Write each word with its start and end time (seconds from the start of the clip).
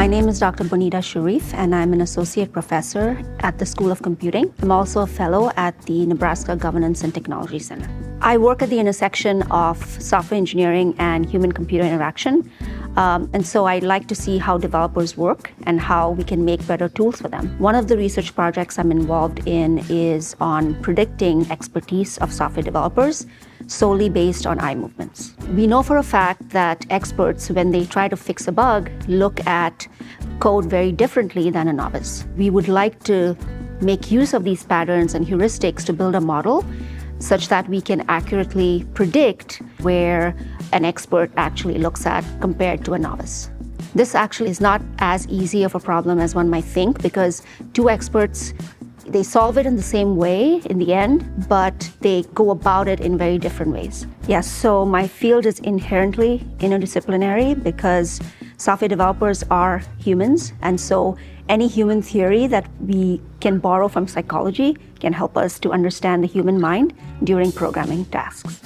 My 0.00 0.06
name 0.06 0.30
is 0.30 0.38
Dr. 0.38 0.64
Bonita 0.64 1.02
Sharif, 1.02 1.52
and 1.52 1.74
I'm 1.74 1.92
an 1.92 2.00
associate 2.00 2.52
professor 2.52 3.22
at 3.40 3.58
the 3.58 3.66
School 3.66 3.92
of 3.92 4.00
Computing. 4.00 4.50
I'm 4.62 4.72
also 4.72 5.02
a 5.02 5.06
fellow 5.06 5.50
at 5.58 5.78
the 5.82 6.06
Nebraska 6.06 6.56
Governance 6.56 7.04
and 7.04 7.12
Technology 7.12 7.58
Center. 7.58 7.86
I 8.22 8.38
work 8.38 8.62
at 8.62 8.70
the 8.70 8.78
intersection 8.78 9.42
of 9.50 9.76
software 10.00 10.38
engineering 10.38 10.94
and 10.96 11.28
human 11.28 11.52
computer 11.52 11.84
interaction. 11.84 12.50
Um, 12.96 13.28
and 13.34 13.46
so 13.46 13.66
I 13.66 13.80
like 13.80 14.08
to 14.08 14.14
see 14.14 14.38
how 14.38 14.56
developers 14.56 15.18
work 15.18 15.52
and 15.64 15.78
how 15.78 16.12
we 16.12 16.24
can 16.24 16.46
make 16.46 16.66
better 16.66 16.88
tools 16.88 17.20
for 17.20 17.28
them. 17.28 17.54
One 17.58 17.74
of 17.74 17.86
the 17.88 17.98
research 17.98 18.34
projects 18.34 18.78
I'm 18.78 18.90
involved 18.90 19.46
in 19.46 19.84
is 19.90 20.34
on 20.40 20.80
predicting 20.82 21.46
expertise 21.50 22.16
of 22.16 22.32
software 22.32 22.62
developers 22.62 23.26
solely 23.70 24.08
based 24.08 24.46
on 24.46 24.58
eye 24.60 24.74
movements. 24.74 25.34
We 25.54 25.66
know 25.66 25.82
for 25.82 25.96
a 25.96 26.02
fact 26.02 26.50
that 26.50 26.84
experts, 26.90 27.50
when 27.50 27.70
they 27.70 27.86
try 27.86 28.08
to 28.08 28.16
fix 28.16 28.48
a 28.48 28.52
bug, 28.52 28.90
look 29.06 29.46
at 29.46 29.86
code 30.40 30.66
very 30.66 30.92
differently 30.92 31.50
than 31.50 31.68
a 31.68 31.72
novice. 31.72 32.26
We 32.36 32.50
would 32.50 32.68
like 32.68 33.02
to 33.04 33.36
make 33.80 34.10
use 34.10 34.34
of 34.34 34.44
these 34.44 34.64
patterns 34.64 35.14
and 35.14 35.26
heuristics 35.26 35.84
to 35.86 35.92
build 35.92 36.14
a 36.14 36.20
model 36.20 36.64
such 37.18 37.48
that 37.48 37.68
we 37.68 37.80
can 37.80 38.04
accurately 38.08 38.84
predict 38.94 39.62
where 39.82 40.34
an 40.72 40.84
expert 40.84 41.30
actually 41.36 41.78
looks 41.78 42.06
at 42.06 42.24
compared 42.40 42.84
to 42.86 42.94
a 42.94 42.98
novice. 42.98 43.50
This 43.94 44.14
actually 44.14 44.50
is 44.50 44.60
not 44.60 44.80
as 44.98 45.26
easy 45.28 45.62
of 45.62 45.74
a 45.74 45.80
problem 45.80 46.18
as 46.18 46.34
one 46.34 46.48
might 46.48 46.64
think 46.64 47.02
because 47.02 47.42
two 47.72 47.90
experts 47.90 48.54
they 49.10 49.22
solve 49.22 49.58
it 49.58 49.66
in 49.66 49.76
the 49.76 49.82
same 49.82 50.16
way 50.16 50.62
in 50.66 50.78
the 50.78 50.92
end, 50.94 51.48
but 51.48 51.90
they 52.00 52.22
go 52.34 52.50
about 52.50 52.86
it 52.86 53.00
in 53.00 53.18
very 53.18 53.38
different 53.38 53.72
ways. 53.72 54.06
Yes, 54.28 54.46
so 54.48 54.84
my 54.84 55.08
field 55.08 55.46
is 55.46 55.58
inherently 55.60 56.38
interdisciplinary 56.58 57.60
because 57.60 58.20
software 58.56 58.88
developers 58.88 59.42
are 59.50 59.82
humans, 59.98 60.52
and 60.62 60.80
so 60.80 61.16
any 61.48 61.66
human 61.66 62.00
theory 62.00 62.46
that 62.46 62.68
we 62.80 63.20
can 63.40 63.58
borrow 63.58 63.88
from 63.88 64.06
psychology 64.06 64.76
can 65.00 65.12
help 65.12 65.36
us 65.36 65.58
to 65.58 65.72
understand 65.72 66.22
the 66.22 66.28
human 66.28 66.60
mind 66.60 66.94
during 67.24 67.50
programming 67.50 68.04
tasks. 68.06 68.60